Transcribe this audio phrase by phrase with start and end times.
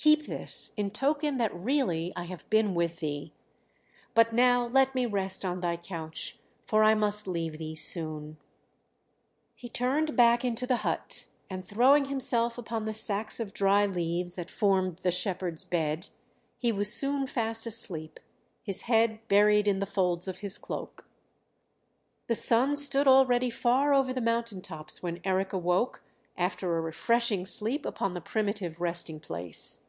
[0.00, 3.34] "Keep this in token that really I have been with thee;
[4.14, 8.36] but now let me rest on thy couch, for I must leave thee soon."
[9.56, 14.36] He turned back into the hut, and throwing himself upon the sacks of dry leaves
[14.36, 16.10] that formed the shepherd's bed,
[16.56, 18.20] he was soon fast asleep,
[18.62, 21.08] his head buried in the folds of his cloak.
[22.28, 26.04] The sun stood already far over the mountain tops when Eric awoke
[26.36, 29.80] after a refreshing sleep upon the primitive resting place.